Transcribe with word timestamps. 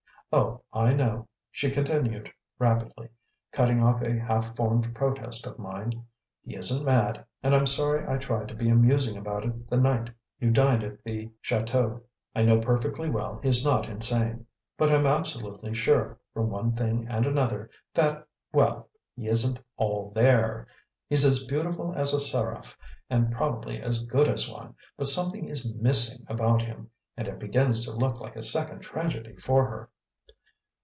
Oh 0.33 0.61
I 0.71 0.93
know," 0.93 1.27
she 1.51 1.69
continued 1.69 2.31
rapidly, 2.57 3.09
cutting 3.51 3.83
off 3.83 4.01
a 4.01 4.17
half 4.17 4.55
formed 4.55 4.95
protest 4.95 5.45
of 5.45 5.59
mine. 5.59 6.05
"He 6.45 6.55
isn't 6.55 6.85
mad 6.85 7.25
and 7.43 7.53
I'm 7.53 7.67
sorry 7.67 8.07
I 8.07 8.15
tried 8.17 8.47
to 8.47 8.55
be 8.55 8.69
amusing 8.69 9.17
about 9.17 9.43
it 9.43 9.69
the 9.69 9.75
night 9.75 10.09
you 10.39 10.49
dined 10.49 10.85
at 10.85 11.03
the 11.03 11.29
chateau. 11.41 12.03
I 12.33 12.43
know 12.43 12.61
perfectly 12.61 13.09
well 13.09 13.41
he's 13.43 13.65
not 13.65 13.89
insane; 13.89 14.45
but 14.77 14.89
I'm 14.89 15.05
absolutely 15.05 15.73
sure, 15.73 16.17
from 16.33 16.49
one 16.49 16.77
thing 16.77 17.05
and 17.09 17.25
another, 17.25 17.69
that 17.93 18.25
well 18.53 18.87
he 19.17 19.27
isn't 19.27 19.59
ALL 19.75 20.11
THERE! 20.15 20.65
He's 21.09 21.25
as 21.25 21.45
beautiful 21.45 21.93
as 21.93 22.13
a 22.13 22.21
seraph 22.21 22.77
and 23.09 23.33
probably 23.33 23.81
as 23.81 23.99
good 24.01 24.29
as 24.29 24.49
one, 24.49 24.75
but 24.95 25.09
something 25.09 25.49
is 25.49 25.65
MISSING 25.75 26.25
about 26.29 26.61
him 26.61 26.89
and 27.17 27.27
it 27.27 27.37
begins 27.37 27.83
to 27.85 27.91
look 27.91 28.21
like 28.21 28.37
a 28.37 28.43
second 28.43 28.79
tragedy 28.79 29.35
for 29.35 29.65
her." 29.67 29.89